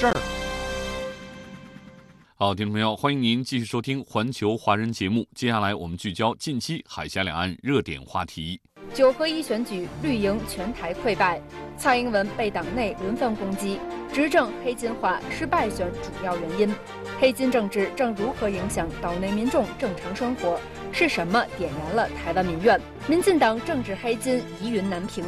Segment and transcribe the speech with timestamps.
[0.00, 0.16] 事儿。
[2.34, 5.26] 好，听众朋友，欢迎您继续收听《环球华人》节目。
[5.34, 8.58] 接下来我们聚焦近期海峡两岸热点话题。
[8.94, 11.38] 九合一选举，绿营全台溃败，
[11.76, 13.78] 蔡英文被党内轮番攻击，
[14.10, 16.74] 执政黑金化是败选主要原因。
[17.20, 20.58] 黑金政治正如何影响岛内民众正常生活？
[20.92, 22.80] 是什么点燃了台湾民怨？
[23.06, 25.22] 民进党政治黑金疑云难平。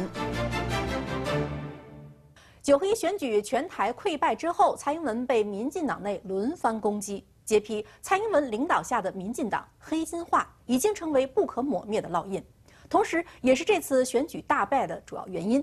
[2.63, 12.41] 九合一选举全台溃败之后，蔡英文被民进党内轮番攻击，揭批蔡英文领导下的民进党黑金化已经成为不可抹灭的烙印，
[12.89, 15.61] 同时也是这次选举大败的主要原因。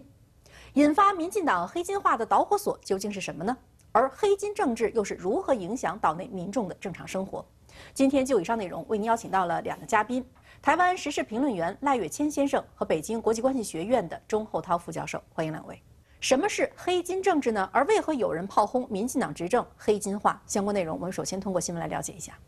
[0.75, 3.57] 引发民进党黑金化的导火索究竟是什么呢？
[3.93, 7.43] 而黑金政治又是如何影响岛内民众的正常生活？
[7.95, 10.23] 今天就以上内容为您邀请到了两个嘉宾：
[10.61, 15.81] 台湾时事评论员赖月谦先生和北京国际关系学院的钟厚涛副教授，欢迎两位。
[16.21, 17.69] 什么是黑金政治呢？
[17.73, 20.41] 而为何有人炮轰民进党执政黑金化？
[20.47, 22.39] 相关内容，我们首先通过新闻来了解一下。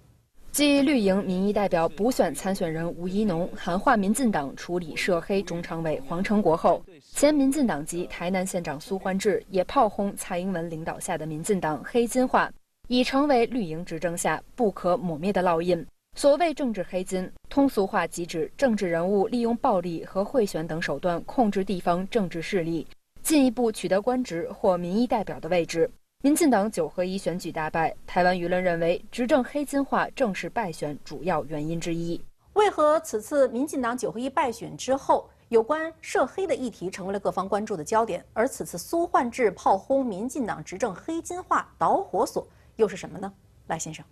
[0.51, 6.85] 继绿营民意代表补选参选人吴怡农喊话民进党处理涉黑中常委黄成国后，
[7.15, 12.53] 前民进党籍台南县长苏焕智也炮轰蔡英文领导下的民进党黑金化，
[12.89, 15.85] 已成为绿营执政下不可抹灭的烙印。
[16.15, 22.87] 所谓政治黑金，通俗化即指政治人物利用暴力和贿选等手段控制地方政治势力。
[23.23, 25.91] 进一步取得官职或民意代表的位置。
[26.23, 32.21] 民进党九合一选举大败，台湾舆论认为执政黑金化正是败选主要原因之一。
[32.55, 38.25] 为何此次民进党九合一败选之后，有关涉黑的议题成为了各方关注的焦点？
[38.33, 42.47] 而此次苏焕智炮轰民进党执政黑金化导火索
[42.77, 43.33] 又是什么呢？
[43.69, 44.05] 赖先生，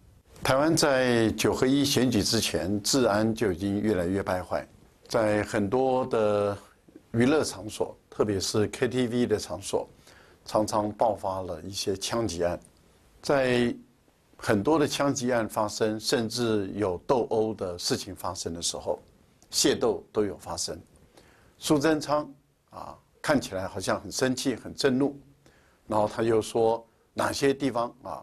[0.42, 4.66] 台湾在九合一选举之前，治安就已经越来越败坏，
[5.06, 6.56] 在很多的
[7.12, 7.96] 娱乐场所。
[8.20, 9.88] 特别是 KTV 的场所，
[10.44, 12.60] 常常爆发了一些枪击案，
[13.22, 13.74] 在
[14.36, 18.98] 很多的枪击案发生，甚至有斗殴的事情发生的时候，
[19.50, 20.78] 械斗都有发生。
[21.56, 22.30] 苏贞昌
[22.68, 25.18] 啊，看起来好像很生气、很震怒，
[25.86, 28.22] 然后他又说哪些地方啊，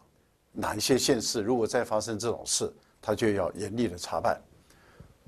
[0.51, 2.71] 哪一些县市如果再发生这种事，
[3.01, 4.39] 他就要严厉的查办。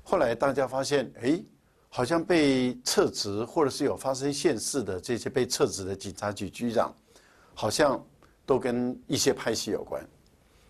[0.04, 1.42] 后来大家发现，哎。
[1.92, 6.94] 好像被撤职，或者是有发生现事的这些被撤职的警察局局长，
[7.52, 8.00] 好像
[8.46, 10.00] 都跟一些派系有关，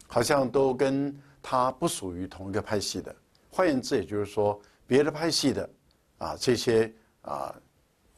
[0.08, 3.14] 好像都跟他不属于同一个派系的。
[3.50, 5.70] 换言之，也就是说，别的派系的
[6.16, 7.54] 啊这些啊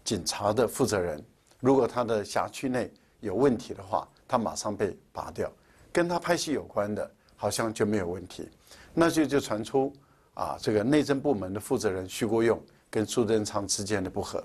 [0.04, 1.20] 警察的负责人，
[1.58, 2.88] 如果他的辖区内
[3.19, 5.48] 有问题的话，他马上被拔掉；
[5.92, 8.48] 跟他派系有关的，好像就没有问题。
[8.94, 9.92] 那就就传出
[10.34, 12.62] 啊，这个内政部门的负责人徐国勇。
[12.92, 14.44] 跟苏贞昌之间的不和，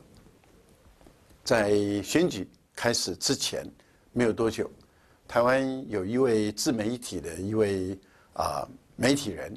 [1.44, 3.70] 在选举开始之前
[4.14, 4.72] 没有多久，
[5.28, 8.00] 台湾有一位自媒体的一位
[8.32, 8.66] 啊
[8.96, 9.54] 媒体人，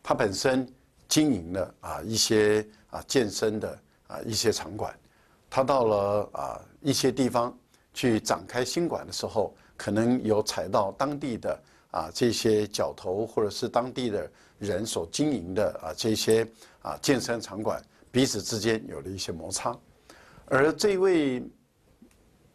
[0.00, 0.64] 他本身
[1.08, 3.76] 经营了啊一些啊健身的
[4.06, 4.96] 啊一些场馆，
[5.50, 7.52] 他到了啊一些地方
[7.92, 14.30] 去展开新馆的时候，可能有踩到当地的啊这些角头，或者是当地的
[14.60, 16.46] 人所经营的啊这些
[16.80, 17.82] 啊健身场馆。
[18.10, 19.78] 彼此之间有了一些摩擦，
[20.46, 21.42] 而这位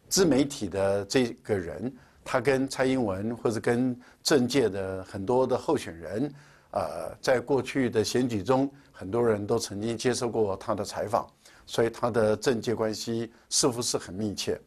[0.10, 1.94] 自媒体的这个人，
[2.24, 6.34] 他跟蔡英文或者跟政界的很多的候选人，
[6.72, 11.26] 呃，在过去的选举中，很多人都曾经接受过他的采访，
[11.66, 14.60] 所以他的政界关系似乎是很密切。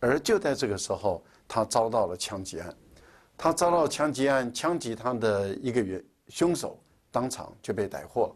[0.00, 2.76] 而就在这个时候，他遭到了枪击案，
[3.38, 6.78] 他遭到枪击案，枪击他的一个原凶手
[7.10, 8.34] 当场就被逮获了。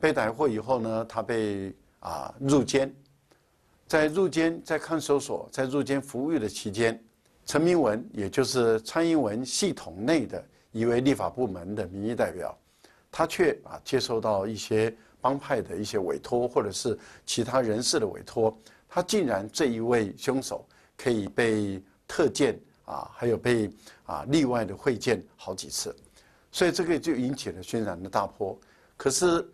[0.00, 2.90] 被逮获以后呢，他被啊入监，
[3.86, 6.98] 在入监在看守所，在入监服务的期间，
[7.44, 10.42] 陈明文也就是蔡英文系统内的
[10.72, 12.56] 一位立法部门的民意代表，
[13.12, 18.56] 他却啊接受到一些帮派的一些委托，或者是其他人士的委托，
[18.88, 20.66] 他竟然这一位凶手
[20.96, 23.70] 可以被特见啊，还有被
[24.06, 25.94] 啊例外的会见好几次，
[26.50, 28.58] 所以这个就引起了轩然的大波。
[28.96, 29.46] 可是。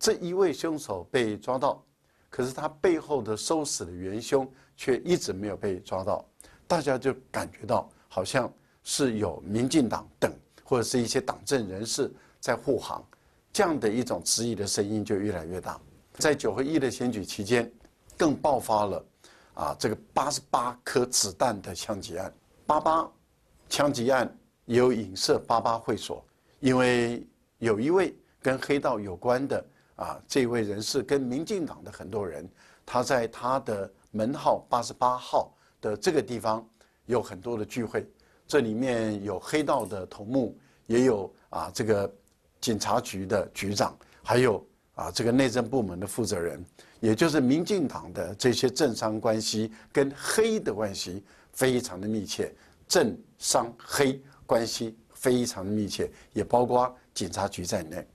[0.00, 1.84] 这一位凶手被抓到，
[2.30, 6.26] 可是他背后的收死的元凶却一直没有被抓到，
[6.66, 8.50] 大家就感觉到好像
[8.82, 10.32] 是有民进党等
[10.64, 12.10] 或者是一些党政人士
[12.40, 13.06] 在护航，
[13.52, 15.78] 这样的一种质疑的声音就越来越大。
[16.14, 17.70] 在九合一的选举期间，
[18.16, 19.06] 更爆发了
[19.52, 22.32] 啊这个八十八颗子弹的枪击案。
[22.64, 23.12] 八八
[23.68, 26.24] 枪击案有影射八八会所，
[26.60, 27.26] 因为
[27.58, 29.62] 有一位跟黑道有关的
[30.00, 32.48] 啊这位人士跟民进党的很多人，
[32.86, 36.66] 他在他的门号八十八号的这个地方
[37.04, 38.08] 有很多的聚会，
[38.48, 40.56] 这里面有黑道的头目，
[40.86, 42.10] 也有啊这个
[42.62, 46.64] 警察局的局长，还有啊这个内政部门的负责人，
[47.00, 52.50] 也就是民进党的这些政商关系跟黑的关系非常的密切，
[52.88, 58.06] 政商黑关系非常的密切，也包括警察局在内，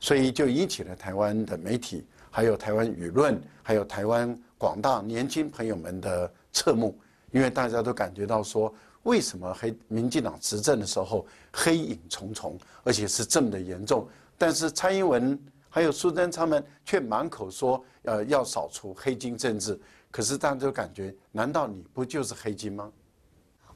[0.00, 4.38] 所以就引起了台湾的媒体，还有台湾舆论，还有台湾。
[4.60, 6.98] 广大年轻朋友们的侧目，
[7.30, 8.74] 因为大家都感觉到说，
[9.04, 19.78] 为什么黑民进党执政的时候黑影重重，而且是这么的严重，但是蔡英文还有苏贞昌们却满口说，呃，要扫除黑金政治，
[20.10, 22.90] 可是大家都感觉，难道你不就是黑金吗？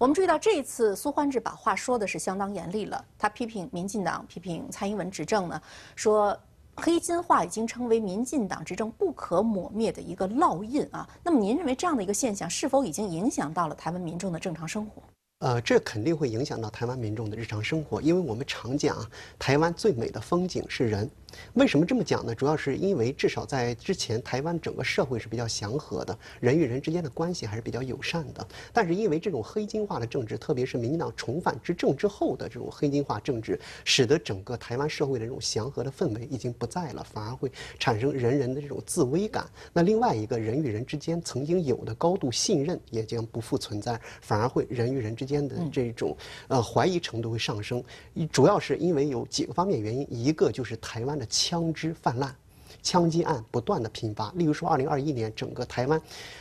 [0.02, 5.62] 我们注意到这一次苏欢志把话说的是相当严厉了，他批评民进党，批评蔡英文执政呢，
[5.94, 6.36] 说。
[6.74, 11.06] 黑金化已经成为民进党执政不可抹灭的一个烙印啊！
[11.22, 15.02] 那么您认为这样的一个现象是否已经影响到了台湾民众的正常生活？
[15.42, 19.04] 呃，这肯定会影响到台湾民众的日常生活，因为我们常讲，
[19.40, 21.10] 台湾最美的风景是人。
[21.54, 22.32] 为什么这么讲呢？
[22.32, 28.46] 主要是因为至少在之前，台湾整个社会是比较祥和的，人与人之间的关系还是比较友善的。
[28.70, 37.50] 但是因为这种黑金化的政治，特别是民进党重返执政之后的这种黑金化政治，使得整个台湾社会的这种祥和的氛围已经不在了，反而会
[37.80, 39.44] 产生人人的这种自危感。
[39.72, 47.82] 那另外一个人与人之间曾经有的高度信任也将不复存在，反而会人与人之间的这种呃怀疑程度会上升。
[48.30, 51.26] 主要是因为有几个方面原因，一个就是台湾的。
[51.32, 52.36] 枪支泛滥。
[52.82, 56.00] 枪击案不断的频发，例如说，二零二一年整个台湾，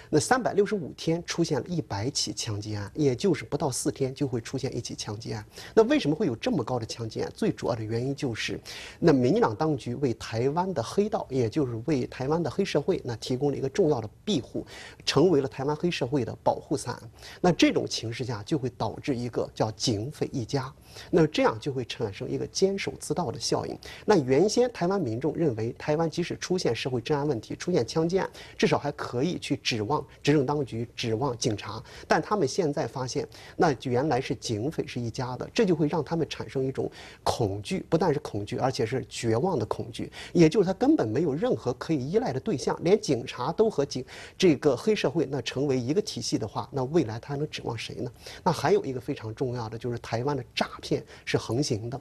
[0.10, 5.46] 那三百六十五天出现了一百起枪击案，也就是不到四天就会出现一起枪击案。
[5.74, 7.32] 那为什么会有这么高的枪击案？
[7.36, 8.60] 最主要的原因就是，
[9.00, 14.66] 那民进党当局为台湾的黑道，也就是为台湾的黑社会，那提供了一个重要的庇护，
[15.06, 17.00] 成为了台湾黑社会的保护伞。
[17.40, 20.74] 那这种情势下，就会导致一个叫警匪一家，
[21.12, 23.78] 那这样就会产生一个监守自盗的效应。
[24.06, 31.82] 那原先台湾民众认为，台湾即使出现社会治安问题，出现枪击案，至少还可以去指望执政当局，指望警察。
[32.08, 36.90] 但他们现在发现，那原来是警匪是一家的，这就会让他们产生一种
[37.24, 40.12] 恐惧，不但是恐惧，而且是绝望的恐惧。
[40.34, 44.06] 也就是他根本没有任何可以依赖的对象，连警察都和警
[44.38, 48.12] 这个黑社会那成为一个体系的话，那未来他还能指望谁呢？
[48.44, 52.00] 那还有一个非常重要的，就是台湾的诈骗是横行的。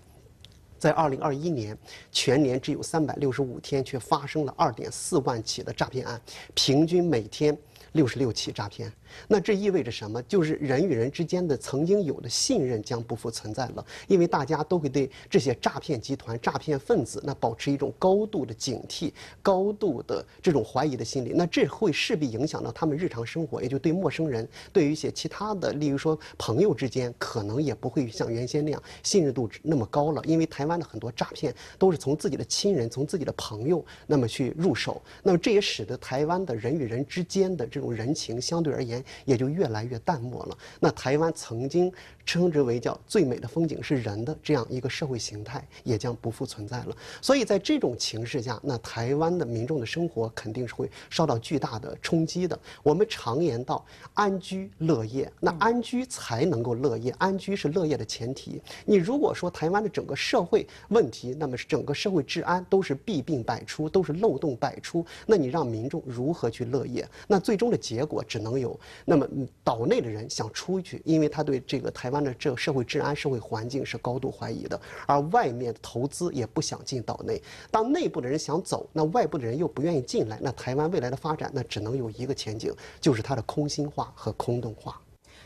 [0.81, 1.77] 在二零二一年，
[2.11, 6.19] 全年只有三百六十五天，却发生了二点四万起的诈骗案，
[6.55, 7.57] 平均每天
[7.93, 8.93] 六十六起诈骗。
[9.27, 10.23] 那这意味着什么？
[10.23, 21.33] 就是人与人之间的曾经有的信任将不复存在了，因为大家都会对这些诈骗集团、诈骗分子那保持一种高度的警惕、高度的这种怀疑的心理。
[21.35, 30.23] 那这会势必影响到他们日常生活，也就对陌生人、对于一些其他的，例如说朋友之间，可能也不会像原先那样信任度那么高了。
[30.25, 39.03] 因为台湾的很多诈骗都是从自己的亲人、从自己的朋友那么去入手，那么这也使得台湾的人与人之间的这种人情相对而言。
[39.25, 40.59] 也就越来越淡漠了。
[40.81, 41.93] 那台湾曾经
[42.31, 46.97] 称之为叫最美的风景是人的这样一个社会形态，也将不复存在了。
[47.21, 52.57] 所以在这种情势下，那台湾的民众的生活肯定是会受到巨大的冲击的。
[52.85, 53.85] 我们常言道，
[54.15, 58.63] 安居乐业，那安居才能够乐业，安居是乐业的前提。
[58.85, 67.05] 你如果说台湾的整个社会问题，那么整个社会治安都是弊病百出，都是漏洞百出，那你让民众如何去乐业？
[67.27, 68.79] 那最终的结果只能有。
[69.05, 69.27] 那么，
[69.65, 77.41] 岛内的人想出去，因为他对这个台湾那这个社会治安、社会环境是高度怀疑的；而外面的投资也不想进岛内。
[77.71, 85.01] 当内部的人想走，那外部的人又不愿意进来，那台湾未来的发展，那只能有一个前景，就是它的空心化和空洞化。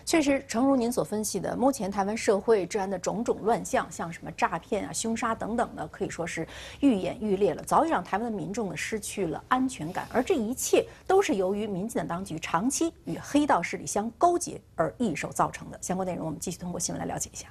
[0.07, 6.47] 确实，诚如您所分析的，目前台湾社会治安的种种乱象，像什么诈骗啊、凶杀等等的，可以说是
[6.81, 10.07] 愈演愈烈了，早已让台湾的民众呢失去了安全感。
[10.13, 15.79] 而这一切都是由于民进党当局长期与黑道势力相勾结而一手造成的。
[15.81, 17.49] 相关内容，我们继续通过新闻来了解一下。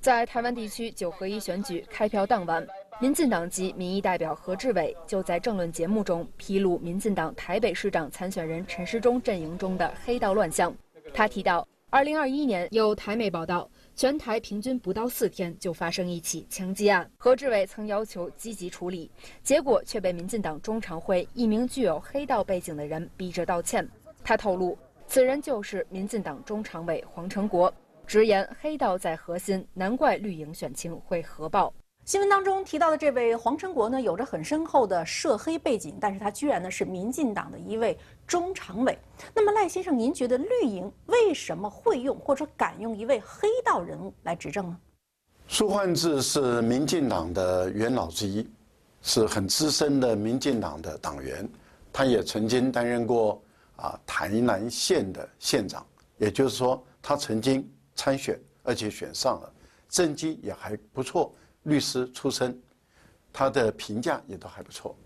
[0.00, 2.66] 在台湾地区九合一选举开票当晚，
[3.00, 10.74] 民进党籍民意代表何志伟就在政论节目中披露民进党台北市长参选人陈时中阵营中的黑道乱象。
[11.14, 11.64] 他提到。
[11.94, 17.08] 二零二一年，有台媒报道，全台平均不到四天就发生一起枪击案。
[17.16, 19.08] 何志伟曾要求积极处理，
[19.44, 23.88] 结果却被民进党中常会一名具有黑道背景的人逼着道歉。
[24.24, 27.72] 他透露，此人就是民进党中常委黄成国，
[28.08, 31.72] 直言黑道在核心，难怪绿营选情会核爆。
[32.04, 38.98] 新闻当中提到的这位黄成国呢，有着很深厚的涉黑背景，但是他居然呢是民进党的一位中常委。
[39.34, 44.78] 那么赖先生，您觉得绿营为什么会用或者敢用一位黑道人物来执政呢？
[45.48, 48.46] 苏焕智是民进党的元老之一，
[49.00, 51.48] 是很资深的民进党的党员，
[51.90, 53.42] 他也曾经担任过
[53.76, 55.86] 啊台南县的县长，
[56.18, 59.50] 也就是说他曾经参选，而且选上了，
[59.88, 61.34] 政绩也还不错。
[61.64, 62.58] 律师出身，
[63.32, 64.96] 他的评价也都还不错，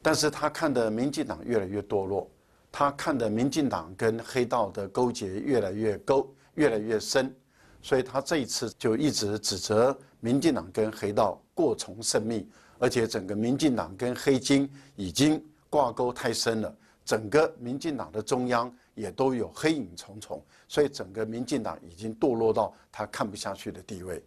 [0.00, 2.30] 但是他看的民进党越来越堕落，
[2.70, 7.34] 他看的民进党跟黑道的勾结越来越勾越来越深，
[7.82, 24.22] 所以他这一次就一直指责民进党跟黑道过从甚密，而且整个民进党跟黑金已经挂钩太深了，整个民进党的中央也都有黑影重重，所以整个民进党已经堕落到他看不下去的地位。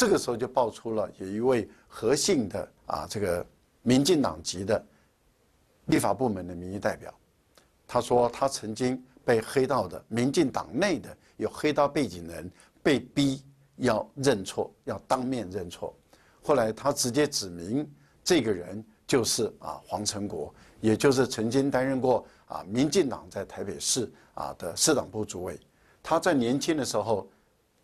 [0.00, 3.46] 这个时候就爆出了有一位核心的啊，这个
[3.82, 4.82] 民进党籍的
[5.88, 7.12] 立法部门的民意代表，
[7.86, 12.50] 他说他曾经被黑道的民进党内的有黑道背景的人
[12.82, 13.44] 被逼
[13.76, 15.94] 要认错，要当面认错。
[16.42, 17.86] 后来他直接指明
[18.24, 25.60] 这个人就是啊黄成国，也就是曾经担任过啊民进党在台北市啊的市党部主委。
[26.02, 27.28] 他在年轻的时候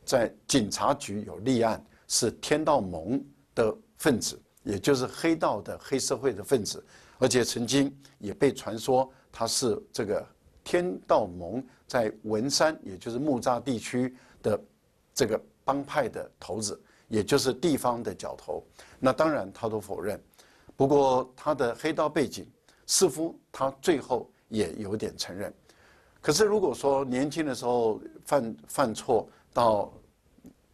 [0.03, 1.79] 在警察局有立案。
[2.09, 6.85] 是天道盟的分子，也就是黑道的黑社会的分子，
[7.19, 10.27] 而且曾经也被传说他是这个
[10.63, 14.61] 天道盟在文山，也就是木栅地区的
[15.15, 18.63] 这个帮派的头子，也就是地方的角头。
[18.99, 20.21] 那当然他都否认，
[20.77, 22.47] 不过他的黑道背景
[22.87, 25.53] 似乎他最后也有点承认。
[26.21, 29.93] 可是如果说年轻的时候犯犯错到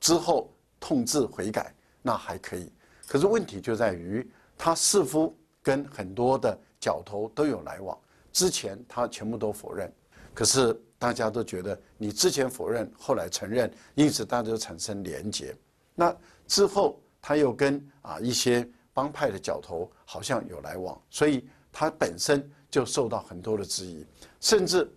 [0.00, 0.50] 之后，
[0.82, 1.72] 痛自悔改，
[2.02, 2.68] 那还可以。
[3.06, 7.96] 可是问题就在于，他似乎跟很多的角头都有来往。
[8.32, 9.92] 之前他全部都否认，
[10.34, 15.54] 可是大家都觉得你之前否认，后来承认，因此大家就产生连结。
[15.94, 16.14] 那
[16.48, 24.04] 之后他又跟啊一些帮派的角头好像有来往，所以他本身就受到很多的质疑，
[24.40, 24.90] 甚至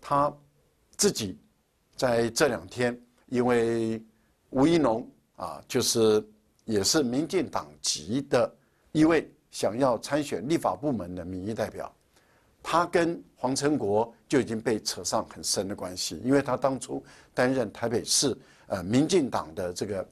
[0.00, 0.34] 他
[0.96, 1.38] 自己
[1.94, 4.02] 在这两天因为
[4.48, 5.06] 吴一农。
[5.36, 6.24] 啊，就是
[6.64, 8.52] 也是民进党籍的
[8.92, 11.90] 一位想要参选立法部门的民意代表，
[12.62, 17.02] 他跟黄成国就已经被扯上很深的关系，因为他当初
[17.32, 20.06] 担任台北市呃民进党的这个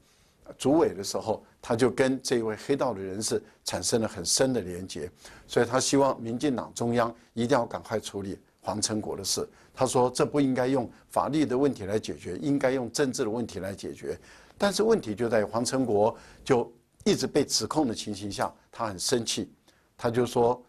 [0.57, 5.09] 主委的时候，他就跟这位黑道的人士产生了很深的连结，
[5.47, 9.47] 所以他希望民进党中央一定要赶快处理黄成国的事。
[9.73, 14.17] 他说这不应该用法律的问题来解决，应该用政治的问题来解决。
[14.57, 16.71] 但是问题就在于黄成国就
[17.03, 19.51] 一直被指控的情形下，他很生气，
[19.97, 20.63] 他就说：“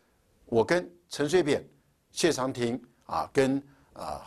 [0.46, 1.64] 我跟陈水扁、
[2.10, 3.62] 谢长廷啊，跟
[3.92, 4.26] 啊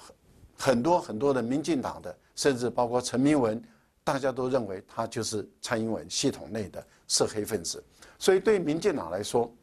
[0.57, 3.61] 很多很多的民进党的，甚至包括陈明文，
[4.03, 7.83] 大家都认为他就是蔡英文系统内的涉黑分子。
[8.17, 9.53] 所以对民进党来说，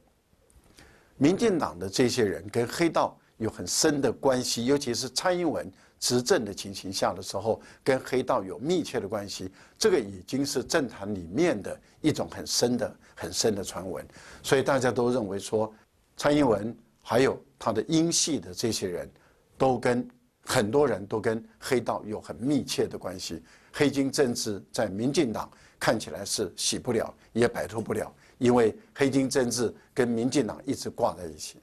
[1.16, 14.06] 民进党的这些人跟黑道有很深的关系，尤其是蔡英文。”执政的情形下的时候，跟黑道有密切的关系，这个已经是政坛里面的一种很深的、很深的传闻。
[14.42, 15.72] 所以大家都认为说，
[16.16, 19.10] 蔡英文还有他的英系的这些人，
[19.56, 20.06] 都跟
[20.42, 23.42] 很多人都跟黑道有很密切的关系。
[23.72, 31.58] 黑金政治在民进党看起来是洗不了，也摆脱不了，因为黑金政治跟民进党一直挂在一起。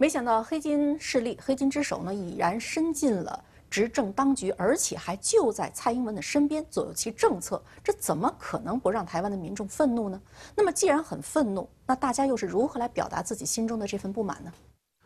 [0.00, 10.22] 没想到黑金势力、黑金之手呢，已然伸进了执政当局，而且还就在蔡英文的身边左右其政策，这怎么可能不让台湾的民众愤怒呢？
[10.54, 14.52] 那么，既然很愤怒，那大家又是如何来表达自己心中的这份不满呢？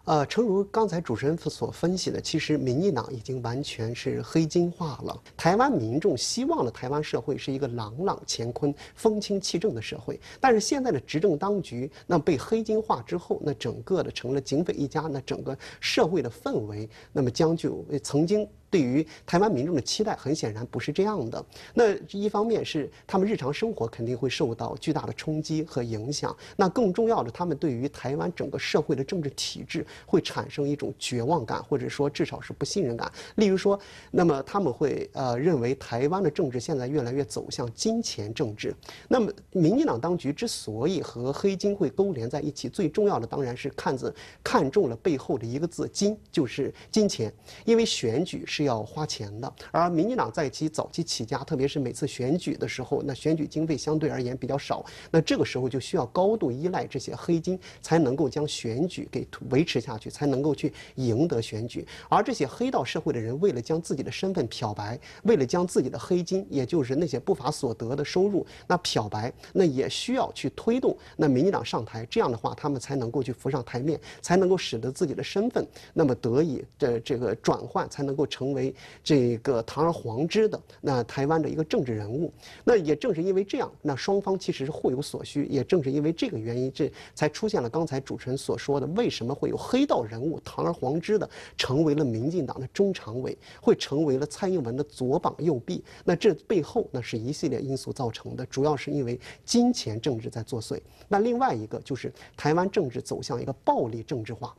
[0.04, 5.16] 呃，诚如刚才主持人所分析的，其实民进党已经完全是黑金化了。
[5.36, 21.44] 台湾民众希望的台湾社会是一个朗朗乾坤、风清气正的社会，但是现在的执政当局那被黑金化之后，那整个的成了警匪一家，那整个社会的氛围，那么将就曾经对于台湾民众的期待，很显然不是这样的。
[21.74, 33.12] 那一方面是他们日常生活肯定会受到巨大的冲击和影响，那更重要的，他们对于台湾整个社会的政治体制会产生一种绝望感，或者说至少是不信任感。
[33.34, 33.78] 例如说，
[34.10, 38.74] 那么他们会呃认为台湾的政治现在越来越走向金钱政治。
[39.06, 47.30] 那么民进党当局之所以和黑金会勾连在一起，最重要的当然是看字看中了背后的一个字“金”，就是金钱。
[47.66, 61.84] 因为选举是是要花钱的，而民进党在其早期起家，特别是每次选举的时候，那选举经费相对而言比较少，那这个时候就需要高度依赖这些黑金，才能够将选举给维持下去，才能够去赢得选举。
[62.08, 82.32] 而这些黑道社会的人，为了将自己的身份漂白，为了将自己的黑金，也就是那些不法所得的收入，那漂白，那也需要去推动那民进党上台，这样的话，他们才能够去浮上台面，才能够使得自己的身份那么得以的这个转换，才能够成为这个堂而皇之的那台湾的一个政治人物。
[82.64, 85.44] 那也正是因为这样，那双方其实是互有所需。
[85.46, 95.82] 也正是因为这个原因，这才出现了刚才主持人所说的，为什么会有黑道人物堂而皇之的成为了民进党的中常委，会成为了蔡英文的左膀右臂？
[96.04, 100.80] 那这背后那是一系列因素造成的，主要是因为金钱政治在作祟。
[101.08, 104.54] 那另外一个就是台湾政治走向一个暴力政治化。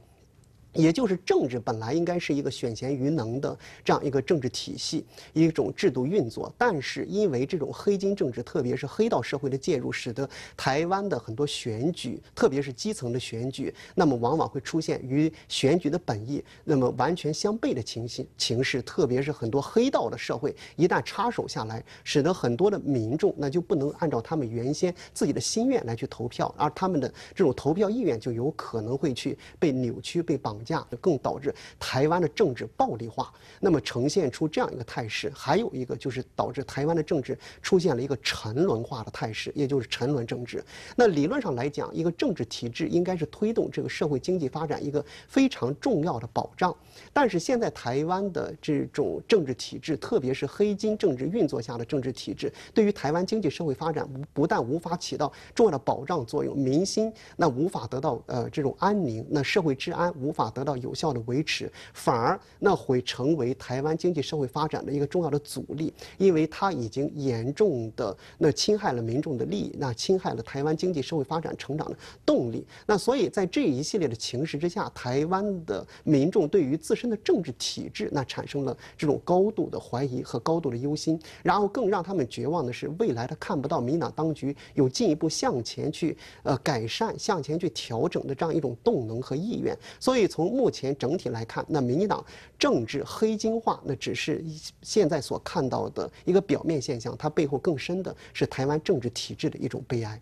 [0.73, 10.27] 也就是政治本来应该是一个选贤与能的这样一个政治体系，一种制度运作，但是因为这种黑金政治，特别是黑道社会的介入，使得
[10.57, 30.62] 台湾的很多选举，特别是基层的选举，那么往往会出现与选举的本意那么完全相悖的情形情势，特别是很多黑道的社会一旦插手下来，使得很多的民众那就不能按照他们原先自己的心愿来去投票，而他们的这种投票意愿就有可能会去被扭曲、被绑。
[30.63, 35.31] 价更导致台湾的政治暴力化，那么呈现出这样一个态势。
[35.35, 40.63] 还有一个就是导致台湾的政治出现了一个沉沦化的态势，也就是沉沦政治。
[40.95, 46.75] 那理论上来讲，一个政治体制应该是推动这个社会经济发展一个非常重要的保障。
[47.11, 72.65] 但是现在台湾的这种政治体制，特别是黑金政治运作下的政治体制，对于台湾经济社会发展不但无法起到重要的保障作用，民心那无法得到呃这种安宁，那社会治安无法得到有效的维持，反而那会成为台湾经济社会发展的一个重要的阻力，因为它已经严重的那侵害了民众的利益，那侵害了台湾经济社会发展成长的动力。
[72.85, 89.77] 那所以在这一系列的情势之下，台湾的民众对于自身的政治体制那产生了这种高度的怀疑和高度的忧心，然后更让他们绝望的是，未来他看不到民党当局有进一步向前去呃改善、向前去调整的这样一种动能和意愿。
[89.99, 92.23] 所以从从目前整体来看，那民进党
[92.59, 94.43] 政治黑金化，那只是
[94.81, 100.21] 现在所看到的一个表面现象，它背后更深的是台湾政治体制的一种悲哀。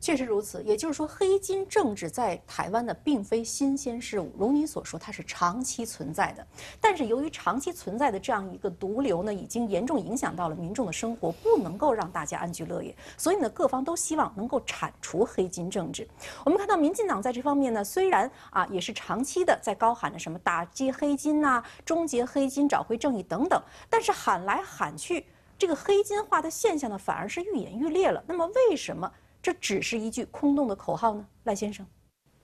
[0.00, 4.32] 确实如此，也就是说，黑金政治在台湾呢，并非新鲜事物。
[4.38, 6.46] 如你所说，它是长期存在的。
[6.80, 12.96] 但是，由于长期存在的这样一个毒瘤呢，已经严重影响到了民众的生活，不能够让大家安居乐业。
[13.18, 16.08] 所以呢，各方都希望能够铲除黑金政治。
[16.46, 25.26] 我们看到，民进党在这方面呢，虽然啊，也是长期的在高喊着什么打击黑金呐、终结黑金、找回正义等等，但是喊来喊去，
[25.58, 28.24] 这个黑金化的现象呢，反而是愈演愈烈了。
[28.26, 29.12] 那么，为什么？
[29.42, 31.86] 这只是一句空洞的口号呢，赖先生。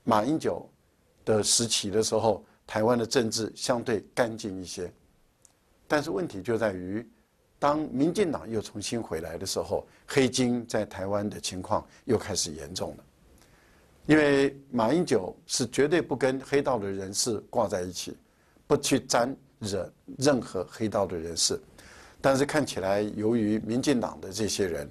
[0.03, 0.67] 马英九
[1.23, 4.91] 的时期的时候，台湾的政治相对干净一些，
[5.87, 7.07] 但是问题就在于，
[7.59, 13.03] 当民进党又重新回来的时候，黑金在台湾的情况又开始严重了。
[14.07, 18.17] 因为马英九是绝对不跟黑道的人士挂在一起，
[18.65, 21.61] 不去沾惹任何黑道的人士，
[22.21, 24.89] 但是看起来，由于民进党的这些人，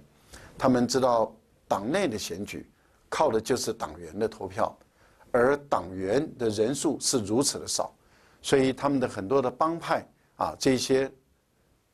[0.57, 1.35] 他们知道。
[1.69, 2.71] 党内的选举
[3.09, 4.77] 靠的就是党员的投票，
[5.31, 7.95] 而党员的人数是如此的少，
[8.43, 11.11] 所以他们的很多的帮派啊，这些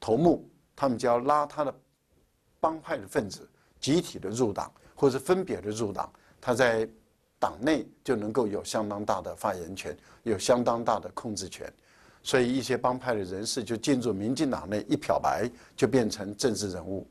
[0.00, 1.74] 头目，他们就要拉他的
[2.60, 3.48] 帮派的分子
[3.80, 6.88] 集体的入党，或者分别的入党，他在
[7.38, 11.72] 党内就能够有相当大的发言权，有相当大的控制权，
[12.22, 17.06] 所以一些帮派的人士就进入民进党内一漂白，就变成政治人物，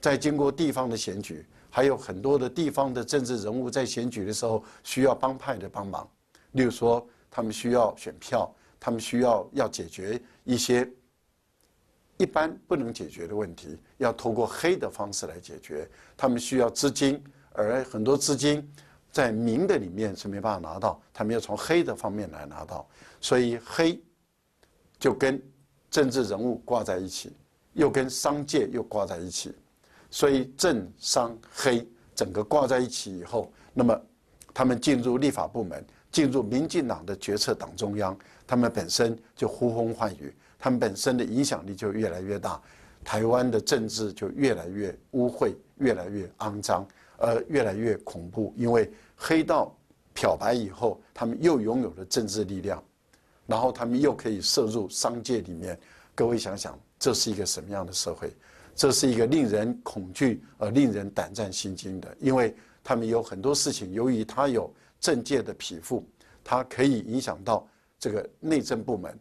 [0.00, 1.46] 再经过地方的选举。
[1.70, 6.08] 还有很多的地方的政治人物在选举的时候需要帮派的帮忙，
[6.52, 10.90] 例如说他们需要选票，他们需要要解决一些
[12.16, 15.88] 一般不能解决的问题，要通过黑的方式来解决。
[16.16, 18.68] 他们需要资金，而很多资金
[19.10, 22.86] 在明的里面是没办法拿到，他们要从黑的方面来拿到，
[23.20, 23.98] 所以黑
[24.98, 25.40] 就跟
[25.90, 27.32] 政治人物挂在一起，
[27.72, 29.54] 又跟商界又挂在一起，
[30.10, 33.98] 所以政商黑整个挂在一起以后，那么
[34.52, 42.60] 他们进入立法部门，进入民进党的决策党中央，他们本身就呼风唤雨，他们本身的影响力就越来越大，
[43.04, 49.74] 台湾的政治就越来越污秽，越来越肮脏，而越来越恐怖，因为黑道
[50.12, 52.82] 漂白以后，他们又拥有了政治力量。
[53.46, 55.76] 然后他们又可以涉入商界里面，
[56.14, 58.32] 各位想想，这是一个什么样的社会？
[58.74, 66.04] 这是一个令人恐惧而令人胆战心惊的，因为他们有很多事情，由于他有政界的匹夫，
[66.42, 69.18] 他可以影响到这个内政部门，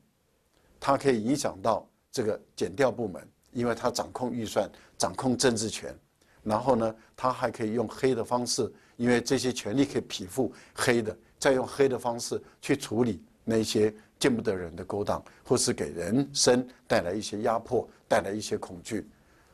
[0.80, 5.94] 他可以影响到这个减调部门，因为他掌控预算、掌控政治权。
[6.42, 13.94] 然后呢，他还可以用黑的方式，因为这些权力可以匹夫黑的，再用黑的方式去处理那些。
[14.20, 19.08] 见不得人的勾当，或是给人生带来一些压迫，带来一些恐惧，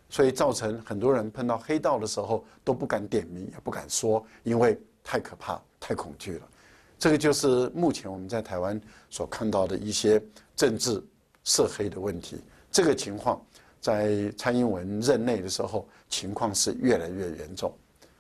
[0.09, 6.47] 所以造成很多人碰到黑道的时候都不敢点名，也不敢说，因为太可怕、太恐惧了。
[6.97, 10.21] 这个就是目前我们在台湾所看到的一些
[10.55, 11.03] 政治
[11.43, 12.41] 涉黑的问题。
[12.71, 13.41] 这个情况
[13.81, 17.73] 在蔡英文任内的时候，情况是越来越严重，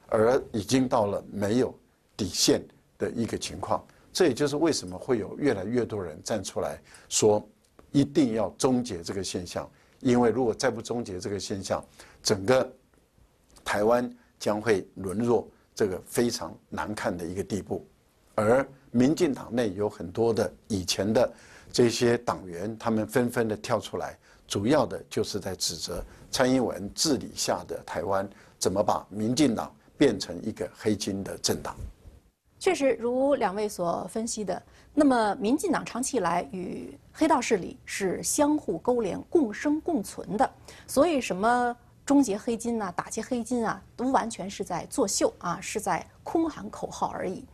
[0.07, 1.73] 而已经到了没有
[2.17, 2.61] 底线
[2.97, 3.81] 的一个情况。
[4.11, 7.45] 这也就是为什么会有越来越多人站出来说，
[7.91, 9.69] 一定要终结这个现象。
[10.01, 11.83] 因为如果再不终结这个现象，
[12.21, 12.71] 整个
[13.63, 17.85] 台湾将会沦落这个非常难看的一个地步。
[18.35, 21.31] 而民进党内有很多的以前的
[21.71, 28.29] 这些党员，他们纷纷的跳出来，主要的就是在指责蔡英文治理下的台湾
[28.59, 31.75] 怎么把民进党变成一个黑金的政党。
[32.65, 34.59] 确实，如两位所分析的，
[34.91, 40.51] 那么民进党长期以来与黑道势力是相互勾连、共生共存的，
[40.87, 47.45] 所以什么终结黑金呐、打击黑金啊，都完全是在作秀啊，是在空喊口号而已。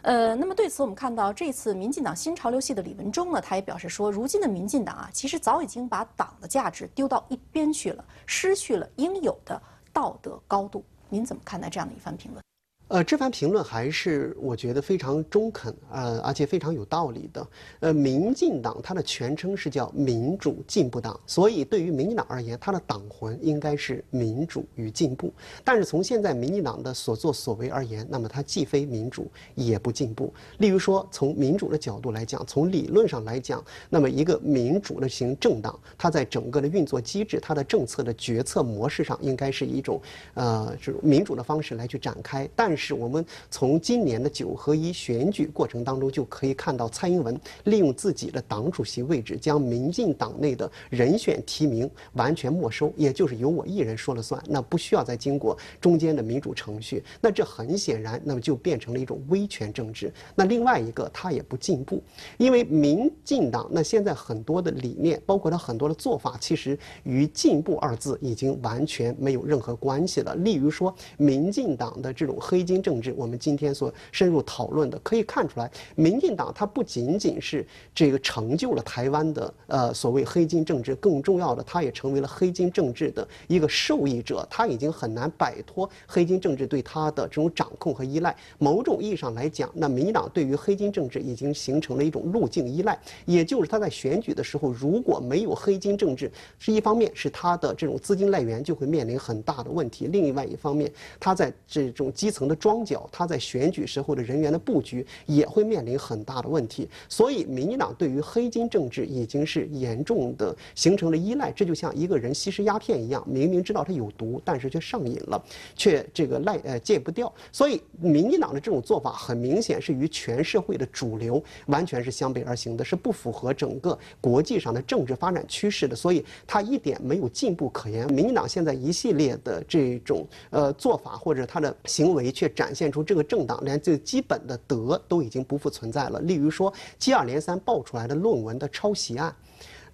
[0.00, 9.60] 呃，那么对此，我们看到这次民进党新潮流系的李文忠呢，他也表示说，如今的民进党啊，其实早已经把党的价值丢到一边去了，失去了应有的
[9.92, 10.82] 道德高度。
[11.10, 12.42] 您怎么看待这样的一番评论？
[12.88, 17.44] 呃，这番评论还是我觉得非常中肯，呃，而且非常有道理的。
[17.80, 25.34] 呃，民进党它的全称是叫民主进步党，所以对于民进党而言，它的党魂应该是民主与进步。
[25.64, 30.32] 但是从现在民进党的所作所为而言，那么它既非民主，也不进步。
[30.58, 40.00] 例如说，从民主的角度来讲，从理论上来讲，那么一个民主的型政党，它在整个的运作机制、它的政策的决策模式上，应该是一种
[40.34, 42.75] 呃，这种民主的方式来去展开，但。
[42.76, 57.02] 是我们从今年的九合一选举过程当中就可以看到，蔡英文利用自己的党主席位置，将民进党内的人选提名完全没收，也就是由我一人说了算，那不需要再经过中间的民主程序。
[57.20, 60.12] 那这很显然，那么就变成了一种威权政治。
[60.34, 62.02] 那另外一个，他也不进步，
[62.36, 70.34] 因为民进党那现在很多的理念，包括他很多的做法，其实与进步二字已经完全没有任何关系了。
[70.34, 72.65] 例如说，民进党的这种黑。
[72.66, 84.44] 金政治，我们今天所深入讨论的，可以看出来，民进党它不仅仅是这个成就了台湾的呃所谓黑金政治，更重要的，它也成为了黑金政治的一个受益者。
[84.50, 88.36] 它已经很难摆脱黑金政治对它的这种掌控和依赖。
[88.58, 102.55] 某种意义上来讲，那民进党对于黑金政治已经形成了一种路径依赖，也就是他在选举的时候，如果没有黑金政治，是一方面是他的这种资金来源就会面临很大的问题；另外一方面，他在这种基层的。
[102.56, 111.52] 庄脚，他在选举时候的人员的布局也会面临很大的问题，所以民进党对于黑金政治已经是严重的形成了依赖。
[111.52, 115.44] 这就像一个人吸食鸦片一样，明明知道它有毒，但是却上瘾了，
[115.76, 117.32] 却这个赖呃戒不掉。
[117.52, 125.94] 所以民进党的这种做法很明显是与全社会的主流完全是相背而行的，是不符合整个国际上的政治发展趋势的。
[125.94, 128.06] 所以他一点没有进步可言。
[128.12, 132.45] 民进党现在一系列的这种呃做法或者他的行为却。
[132.48, 139.34] 展现出这个政党连最基本的德都已经不复存在了，例如说接二连三爆出来的论文的抄袭案。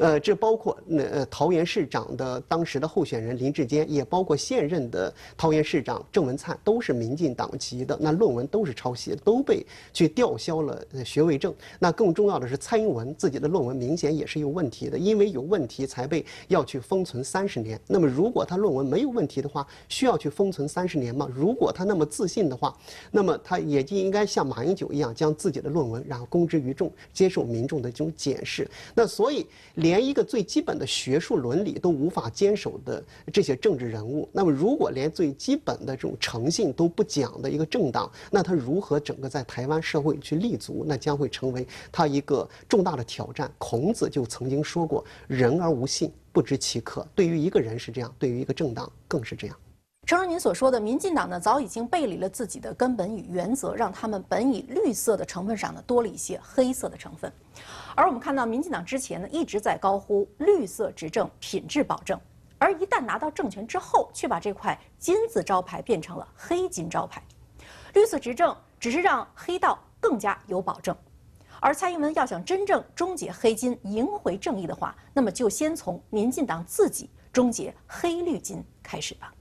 [0.03, 7.97] 呃，这包括那呃桃园市长的当时的候选人林志坚，也包括现任的桃园市长郑文灿，都是民进党籍的。
[8.01, 11.55] 那论文都是抄袭，都被去吊销了学位证。
[11.79, 17.81] 那更重要的是，蔡英文自己的论文明显也是有问题的，因为有问题才被要去封存三十年。
[17.87, 21.29] 那么如果他论文没有问题的话，需要去封存三十年吗？
[21.33, 22.77] 如果他那么自信的话，
[23.12, 28.69] 那么他也就应该像马英九一样，将自己的论文然后公之于众，接受民众的这种检视。
[28.97, 29.91] 那所以连。
[29.92, 40.83] 连一个最基本的学术伦理都无法坚守的这些政治人物，那么如果连最基本的这种诚信都不讲的一个政党，那他如何整个在台湾社会去立足？
[40.88, 43.52] 那将会成为他一个重大的挑战。
[43.59, 49.55] 孔子就曾经说过：“人而无信，不知其可。”对于一个人是这样，对于一个政党更是这样。
[50.05, 57.33] 诚如您所说的，民进党呢早已经背离了自己的根本与原则，让他们本以绿色的成分上呢多了一些黑色的成分。
[57.95, 62.21] 而我们看到，民进党之前呢一直在高呼绿色执政、品质保证，
[62.59, 67.23] 而一旦拿到政权之后，却把这块金字招牌变成了黑金招牌。
[67.95, 70.95] 绿色执政只是让黑道更加有保证，
[71.59, 79.33] 而蔡英文要想真正终结黑金、赢回正义的话，那么就先从民进党自己终结黑绿金开始吧。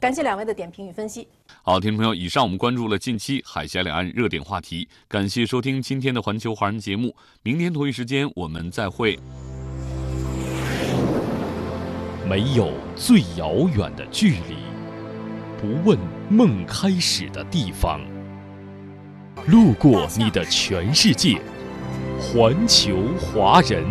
[0.00, 1.28] 感谢两位的点评与分析。
[1.62, 4.88] 好，听众朋友，以上我们关注了近期海峡两岸热点话题。
[5.06, 9.18] 感谢收听今天的环球华人节目，明天同一时间我们再会。
[12.26, 14.56] 没有最遥远的距离，
[15.60, 15.98] 不问
[16.30, 18.00] 梦开始的地方。
[19.48, 21.38] 路过你的全世界，
[22.18, 23.84] 环球华人。